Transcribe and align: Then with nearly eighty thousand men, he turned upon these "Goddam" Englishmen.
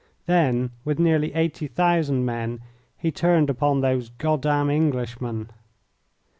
Then 0.25 0.71
with 0.83 0.97
nearly 0.97 1.31
eighty 1.35 1.67
thousand 1.67 2.25
men, 2.25 2.61
he 2.97 3.11
turned 3.11 3.51
upon 3.51 3.81
these 3.81 4.09
"Goddam" 4.09 4.71
Englishmen. 4.71 5.51